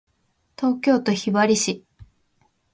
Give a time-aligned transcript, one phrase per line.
[0.57, 1.85] 東京都雲雀市